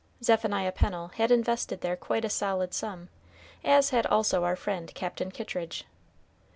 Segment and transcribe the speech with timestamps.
[0.23, 3.09] Zephaniah Pennel had invested there quite a solid sum,
[3.63, 5.85] as had also our friend Captain Kittridge.